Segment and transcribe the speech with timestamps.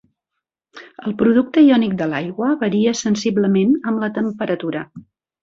[1.09, 4.85] El producte iònic de l'aigua varia sensiblement amb la temperatura.